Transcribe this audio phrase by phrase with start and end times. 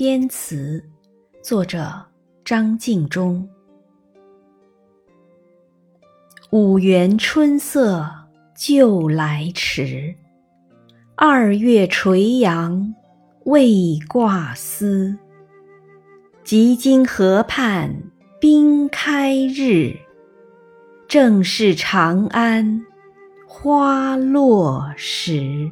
[0.00, 0.82] 编词
[1.42, 1.92] 作者
[2.42, 3.46] 张敬中
[6.48, 8.10] 五园春色
[8.56, 10.14] 旧来迟，
[11.16, 12.94] 二月垂杨
[13.44, 15.14] 未挂丝。
[16.44, 17.94] 即今河畔
[18.40, 19.94] 冰开日，
[21.08, 22.86] 正是长安
[23.46, 25.70] 花落时。